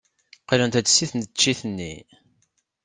[0.41, 1.93] Qqlent-d seg tneččit-nni.